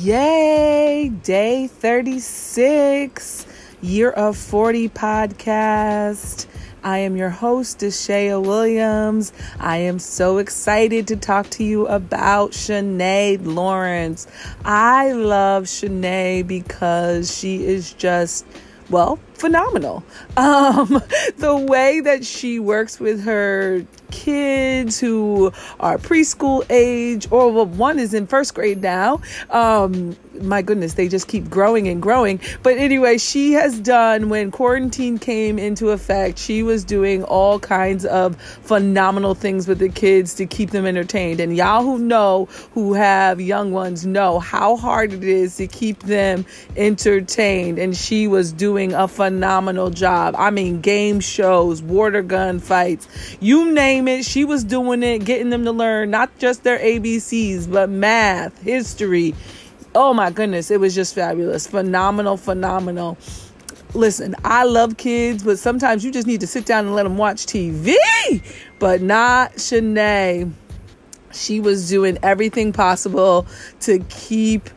Yay! 0.00 1.12
Day 1.22 1.66
36, 1.66 3.46
Year 3.82 4.10
of 4.10 4.38
40 4.38 4.88
podcast. 4.88 6.46
I 6.86 6.98
am 6.98 7.16
your 7.16 7.30
host, 7.30 7.80
Deshea 7.80 8.40
Williams. 8.40 9.32
I 9.58 9.78
am 9.78 9.98
so 9.98 10.38
excited 10.38 11.08
to 11.08 11.16
talk 11.16 11.50
to 11.50 11.64
you 11.64 11.88
about 11.88 12.52
Sinead 12.52 13.44
Lawrence. 13.44 14.28
I 14.64 15.10
love 15.10 15.64
Sinead 15.64 16.46
because 16.46 17.36
she 17.36 17.64
is 17.64 17.92
just, 17.92 18.46
well, 18.88 19.18
phenomenal. 19.36 20.04
Um, 20.36 21.02
the 21.38 21.56
way 21.56 22.00
that 22.00 22.24
she 22.24 22.58
works 22.58 23.00
with 23.00 23.24
her 23.24 23.86
kids 24.10 25.00
who 25.00 25.52
are 25.80 25.98
preschool 25.98 26.64
age, 26.70 27.26
or 27.30 27.50
well, 27.52 27.66
one 27.66 27.98
is 27.98 28.14
in 28.14 28.26
first 28.26 28.54
grade 28.54 28.82
now. 28.82 29.20
Um, 29.50 30.16
my 30.42 30.62
goodness, 30.62 30.94
they 30.94 31.08
just 31.08 31.28
keep 31.28 31.48
growing 31.48 31.88
and 31.88 32.02
growing. 32.02 32.40
But 32.62 32.76
anyway, 32.76 33.18
she 33.18 33.52
has 33.52 33.78
done 33.80 34.28
when 34.28 34.50
quarantine 34.50 35.18
came 35.18 35.58
into 35.58 35.90
effect, 35.90 36.38
she 36.38 36.62
was 36.62 36.84
doing 36.84 37.24
all 37.24 37.58
kinds 37.58 38.04
of 38.04 38.36
phenomenal 38.36 39.34
things 39.34 39.66
with 39.66 39.78
the 39.78 39.88
kids 39.88 40.34
to 40.34 40.46
keep 40.46 40.70
them 40.70 40.86
entertained. 40.86 41.40
And 41.40 41.56
y'all 41.56 41.82
who 41.82 41.98
know, 41.98 42.46
who 42.72 42.94
have 42.94 43.40
young 43.40 43.72
ones, 43.72 44.06
know 44.06 44.38
how 44.38 44.76
hard 44.76 45.12
it 45.12 45.24
is 45.24 45.56
to 45.56 45.66
keep 45.66 46.00
them 46.00 46.44
entertained. 46.76 47.78
And 47.78 47.96
she 47.96 48.28
was 48.28 48.52
doing 48.52 48.92
a 48.92 49.08
phenomenal 49.08 49.25
job. 49.90 50.34
I 50.36 50.50
mean, 50.50 50.80
game 50.80 51.20
shows, 51.20 51.82
water 51.82 52.22
gun 52.22 52.58
fights, 52.60 53.08
you 53.40 53.72
name 53.72 54.08
it, 54.08 54.24
she 54.24 54.44
was 54.44 54.64
doing 54.64 55.02
it, 55.02 55.24
getting 55.24 55.50
them 55.50 55.64
to 55.64 55.72
learn 55.72 56.10
not 56.10 56.36
just 56.38 56.64
their 56.64 56.78
ABCs, 56.78 57.70
but 57.70 57.90
math, 57.90 58.60
history 58.62 59.34
oh 59.96 60.12
my 60.12 60.30
goodness, 60.30 60.70
it 60.70 60.78
was 60.78 60.94
just 60.94 61.14
fabulous. 61.14 61.66
Phenomenal, 61.66 62.36
phenomenal. 62.36 63.16
Listen, 63.94 64.36
I 64.44 64.64
love 64.64 64.98
kids, 64.98 65.42
but 65.42 65.58
sometimes 65.58 66.04
you 66.04 66.12
just 66.12 66.26
need 66.26 66.40
to 66.40 66.46
sit 66.46 66.66
down 66.66 66.84
and 66.84 66.94
let 66.94 67.04
them 67.04 67.16
watch 67.16 67.46
TV. 67.46 67.96
But 68.78 69.00
not 69.00 69.54
Sinead. 69.54 70.52
She 71.32 71.60
was 71.60 71.88
doing 71.88 72.18
everything 72.22 72.72
possible 72.72 73.46
to 73.80 73.98
keep 74.10 74.68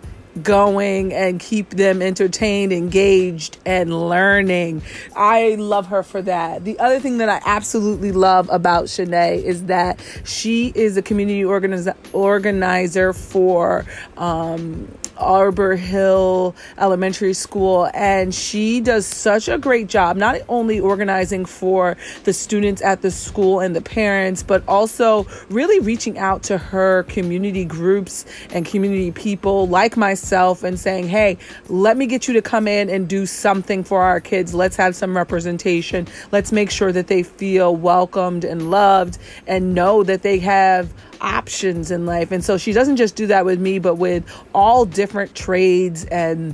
going 0.44 1.14
and 1.14 1.40
keep 1.40 1.72
them 1.72 2.02
entertained, 2.02 2.72
engaged, 2.72 3.58
and 3.66 4.10
learning. 4.10 4.82
I 5.16 5.56
love 5.56 5.88
her 5.88 6.04
for 6.04 6.22
that. 6.22 6.64
The 6.64 6.80
other 6.80 7.00
thing 7.00 7.18
that 7.18 7.30
I 7.30 7.42
absolutely 7.46 8.12
love 8.12 8.50
about 8.52 8.86
Sinead 8.86 9.44
is 9.44 9.66
that 9.66 10.00
she 10.26 10.72
is 10.76 10.98
a 10.98 11.02
community 11.02 11.44
organiz- 11.44 11.96
organizer 12.14 13.14
for 13.14 13.86
um, 14.18 14.88
Arbor 15.20 15.76
Hill 15.76 16.56
Elementary 16.78 17.34
School, 17.34 17.90
and 17.94 18.34
she 18.34 18.82
does 18.82 19.06
such 19.06 19.48
a 19.48 19.58
great 19.58 19.88
job, 19.88 20.18
not 20.18 20.38
only 20.50 20.80
organizing 20.80 21.46
for 21.46 21.98
the 22.24 22.34
students 22.34 22.82
at 22.82 23.02
the 23.02 23.12
school 23.12 23.60
and 23.60 23.76
the 23.76 23.82
parents, 23.82 24.44
but 24.44 24.64
also 24.68 25.28
really 25.50 25.80
reaching 25.80 26.18
out 26.18 26.44
to 26.44 26.58
her 26.58 27.04
community 27.04 27.66
groups 27.66 28.26
and 28.52 28.66
community 28.66 29.12
people 29.12 29.68
like 29.68 29.98
myself 29.98 30.64
and 30.64 30.80
saying, 30.80 31.08
hey, 31.08 31.38
let 31.68 31.98
me 31.98 32.08
get 32.08 32.28
you 32.28 32.34
to 32.34 32.42
come 32.42 32.68
in 32.68 32.90
and 32.90 33.08
do 33.08 33.26
something 33.26 33.84
for 33.84 34.02
our 34.02 34.20
kids. 34.20 34.54
Let's 34.54 34.76
have 34.78 34.96
some 34.96 35.16
representation. 35.16 36.08
Let's 36.32 36.52
make 36.52 36.72
sure 36.72 36.92
that 36.92 37.08
they 37.08 37.24
feel 37.24 37.76
welcomed 37.76 38.44
and 38.44 38.72
loved 38.72 39.18
and 39.48 39.74
know 39.74 40.04
that 40.04 40.22
they 40.22 40.40
have 40.40 40.94
options 41.22 41.92
in 41.92 42.06
life. 42.06 42.32
And 42.32 42.44
so 42.44 42.58
she 42.58 42.74
doesn't 42.74 42.98
just 42.98 43.16
do 43.16 43.28
that 43.28 43.46
with 43.46 43.60
me, 43.60 43.80
but 43.80 43.96
with 43.96 44.26
all 44.54 44.86
different 44.86 45.36
trades 45.36 46.06
and 46.06 46.54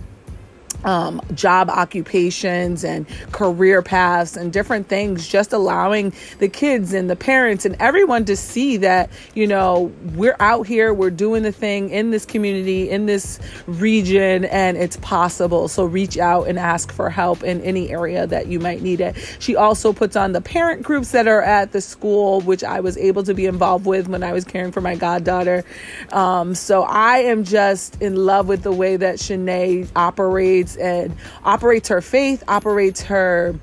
um, 0.84 1.22
job 1.34 1.70
occupations 1.70 2.84
and 2.84 3.08
career 3.32 3.82
paths 3.82 4.36
and 4.36 4.52
different 4.52 4.88
things, 4.88 5.28
just 5.28 5.54
allowing 5.54 6.14
the 6.40 6.48
kids 6.48 6.94
and 6.94 7.10
the 7.10 7.16
parents 7.16 7.66
and 7.66 7.76
everyone 7.80 8.26
to 8.26 8.36
see 8.36 8.78
that, 8.78 9.10
you 9.34 9.48
know, 9.48 9.92
we're 10.14 10.36
out 10.40 10.68
here, 10.68 10.94
we're 10.94 11.10
doing 11.10 11.44
the 11.44 11.52
thing 11.52 11.90
in 11.90 12.12
this 12.12 12.26
community, 12.26 12.90
in 12.90 13.06
this 13.06 13.40
region, 13.68 14.46
and 14.46 14.78
it's 14.78 14.98
possible. 14.98 15.68
So 15.68 15.86
reach 15.86 16.18
out 16.18 16.48
and 16.48 16.60
ask 16.60 16.92
for 16.92 17.10
help 17.10 17.44
in 17.44 17.62
any 17.62 17.90
area 17.90 18.28
that 18.28 18.48
you 18.48 18.60
might 18.60 18.82
need 18.82 19.02
it. 19.02 19.16
She 19.40 19.56
also 19.56 19.94
puts 19.94 20.16
on 20.16 20.34
the 20.34 20.42
parent 20.42 20.84
groups 20.84 21.12
that 21.12 21.28
are 21.28 21.42
at 21.42 21.72
the 21.72 21.82
school, 21.82 22.42
which 22.42 22.64
I 22.64 22.80
was 22.80 22.98
able 22.98 23.24
to 23.24 23.34
be 23.34 23.46
involved 23.46 23.86
with 23.86 24.08
when 24.08 24.24
I 24.24 24.34
was 24.34 24.44
caring 24.44 24.72
for 24.72 24.82
my 24.82 24.96
goddaughter. 24.96 25.64
Um, 26.12 26.56
so 26.56 26.84
I 26.84 27.20
am 27.20 27.44
just 27.44 28.02
in 28.02 28.16
love 28.16 28.48
with 28.48 28.64
the 28.64 28.72
way 28.72 28.98
that 28.98 29.16
Sinead 29.16 29.90
operates 29.96 30.75
and 30.78 31.16
operates 31.44 31.90
her 31.90 32.02
faith, 32.02 32.44
operates 32.48 33.02
her 33.04 33.56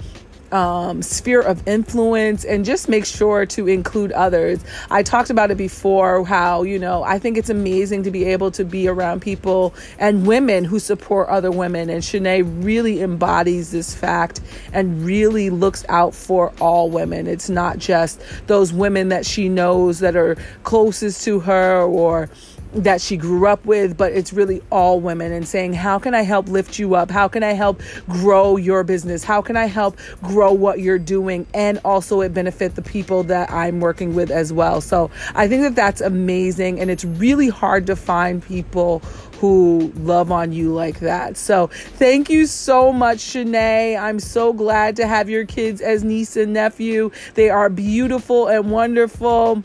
um, 0.53 1.01
sphere 1.03 1.41
of 1.41 1.67
influence 1.67 2.45
and 2.45 2.65
just 2.65 2.89
make 2.89 3.07
sure 3.07 3.47
to 3.47 3.67
include 3.67 4.13
others. 4.13 4.63
I 4.91 5.03
talked 5.03 5.31
about 5.31 5.51
it 5.51 5.57
before 5.57 6.25
how, 6.25 6.63
you 6.63 6.79
know, 6.79 7.03
I 7.03 7.19
think 7.19 7.39
it's 7.39 7.49
amazing 7.51 8.03
to 8.05 8.11
be 8.11 8.25
able 8.27 8.51
to 8.53 8.65
be 8.65 8.87
around 8.87 9.23
people 9.23 9.75
and 9.99 10.27
women 10.27 10.65
who 10.65 10.79
support 10.79 11.29
other 11.29 11.51
women. 11.51 11.89
And 11.89 12.03
Sinead 12.03 12.65
really 12.65 13.01
embodies 13.01 13.71
this 13.71 13.95
fact 13.95 14.41
and 14.73 15.05
really 15.05 15.51
looks 15.51 15.85
out 15.89 16.15
for 16.15 16.53
all 16.61 16.91
women. 16.91 17.27
It's 17.27 17.49
not 17.49 17.79
just 17.79 18.23
those 18.47 18.73
women 18.73 19.09
that 19.09 19.25
she 19.25 19.49
knows 19.49 20.01
that 20.01 20.15
are 20.17 20.37
closest 20.65 21.25
to 21.25 21.41
her 21.41 21.83
or 21.83 22.29
that 22.75 23.01
she 23.01 23.17
grew 23.17 23.47
up 23.47 23.65
with, 23.65 23.97
but 23.97 24.13
it's 24.13 24.33
really 24.33 24.63
all 24.71 25.01
women 25.01 25.33
and 25.33 25.47
saying, 25.47 25.75
How 25.75 25.99
can 25.99 26.15
I 26.15 26.23
help 26.23 26.49
lift 26.49 26.79
you 26.79 26.95
up? 26.95 27.11
How 27.11 27.29
can 27.29 27.43
I 27.43 27.53
help 27.53 27.83
grow 28.09 28.57
your 28.57 28.85
business? 28.85 29.25
How 29.25 29.43
can 29.43 29.57
I 29.57 29.67
help 29.67 29.99
grow 30.23 30.53
what 30.53 30.81
you're 30.81 30.99
doing? 30.99 31.47
And 31.55 31.79
also, 31.85 32.21
it 32.21 32.33
benefit 32.33 32.75
the 32.75 32.83
people 32.83 33.23
that 33.25 33.51
I'm 33.51 33.81
working 33.81 34.15
with 34.15 34.31
as 34.31 34.53
well. 34.53 34.81
So 34.81 35.11
I 35.35 35.49
think 35.49 35.63
that 35.63 35.75
that's 35.75 36.01
amazing. 36.01 36.81
And 36.81 36.91
it's 36.91 37.05
really 37.05 37.49
hard 37.49 37.87
to 37.87 37.97
find 37.97 38.43
people 38.43 39.01
who 39.39 39.93
love 39.97 40.31
on 40.31 40.53
you 40.53 40.73
like 40.73 41.01
that. 41.01 41.37
So 41.37 41.67
thank 41.67 42.31
you 42.31 42.47
so 42.47 42.93
much, 42.93 43.19
Sinead. 43.19 44.01
I'm 44.01 44.21
so 44.21 44.53
glad 44.53 44.95
to 44.97 45.07
have 45.07 45.29
your 45.29 45.45
kids 45.45 45.81
as 45.81 46.05
niece 46.05 46.37
and 46.37 46.53
nephew. 46.53 47.11
They 47.35 47.51
are 47.51 47.69
beautiful 47.69 48.47
and 48.47 48.71
wonderful. 48.71 49.65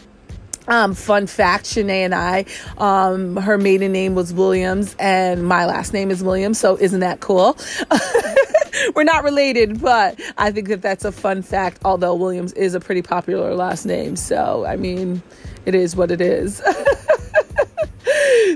Um, 0.67 0.94
fun 0.94 1.28
fact, 1.28 1.66
Sinead 1.66 2.05
and 2.05 2.16
I, 2.16 2.45
um, 2.78 3.38
her 3.38 3.57
maiden 3.57 3.91
name 3.91 4.16
was 4.16 4.33
Williams 4.33 4.95
and 5.00 5.44
my 5.44 5.66
last 5.66 5.94
name 5.94 6.11
is 6.11 6.23
Williams. 6.23 6.59
So 6.59 6.78
isn't 6.78 7.00
that 7.00 7.19
cool? 7.19 7.57
We're 8.95 9.03
not 9.03 9.23
related, 9.23 9.81
but 9.81 10.19
I 10.38 10.51
think 10.51 10.67
that 10.67 10.81
that's 10.81 11.06
a 11.06 11.11
fun 11.11 11.41
fact, 11.41 11.81
although 11.83 12.16
Williams 12.16 12.53
is 12.53 12.75
a 12.75 12.79
pretty 12.79 13.01
popular 13.01 13.56
last 13.56 13.85
name. 13.85 14.16
So, 14.16 14.66
I 14.66 14.75
mean, 14.75 15.22
it 15.66 15.73
is 15.75 15.95
what 15.95 16.11
it 16.11 16.22
is. 16.22 16.61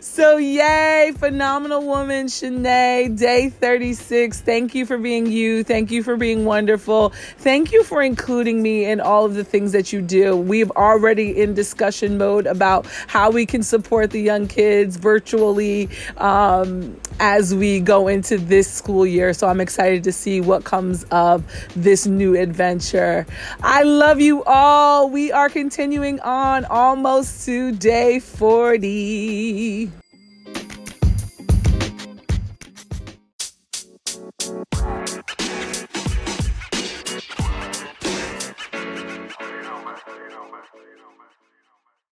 so, 0.02 0.38
yay, 0.38 1.14
phenomenal 1.16 1.86
woman, 1.86 2.26
Sinead, 2.26 3.20
day 3.20 3.50
36. 3.50 4.42
Thank 4.42 4.74
you 4.74 4.84
for 4.88 4.98
being 4.98 5.28
you. 5.28 5.64
Thank 5.64 5.92
you 5.92 6.02
for 6.02 6.18
being 6.18 6.44
wonderful. 6.44 7.10
Thank 7.38 7.72
you 7.72 7.84
for 7.84 8.02
including 8.02 8.64
me 8.64 8.86
in 8.86 9.00
all 9.00 9.26
of 9.26 9.36
the 9.36 9.44
things 9.44 9.74
that 9.74 9.94
you 9.94 10.02
do. 10.02 10.36
We've 10.36 10.72
already 10.72 11.40
in 11.40 11.54
discussion 11.54 12.18
mode 12.18 12.48
about 12.48 12.88
how 13.06 13.30
we 13.30 13.46
can 13.46 13.62
support 13.62 14.10
the 14.10 14.22
young 14.22 14.48
kids 14.48 14.98
virtually 14.98 15.88
um, 16.18 17.00
as 17.22 17.54
we 17.54 17.80
go 17.80 18.08
into 18.08 18.38
this 18.38 18.70
school 18.70 19.06
year. 19.06 19.32
So, 19.34 19.48
I'm 19.48 19.62
excited 19.62 20.04
to 20.06 20.12
see 20.12 20.42
what 20.42 20.64
comes 20.64 21.06
of 21.12 21.46
this 21.76 22.08
new 22.08 22.36
adventure. 22.36 23.26
I 23.62 23.84
love 23.84 24.20
you 24.20 24.44
all. 24.44 25.10
We 25.10 25.32
are 25.32 25.48
continuing 25.48 26.20
on 26.22 26.66
almost 26.66 27.46
to 27.46 27.72
day 27.72 28.20
40. 28.20 29.92